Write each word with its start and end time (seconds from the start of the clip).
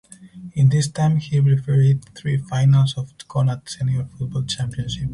In 0.53 0.69
this 0.69 0.87
time 0.89 1.17
he 1.17 1.39
refereed 1.39 2.05
three 2.17 2.35
finals 2.39 2.95
of 2.97 3.15
the 3.19 3.23
Connacht 3.27 3.69
Senior 3.69 4.05
Football 4.17 4.45
Championship. 4.45 5.09